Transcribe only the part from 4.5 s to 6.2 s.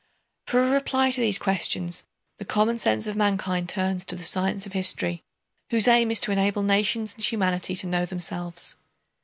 of history, whose aim is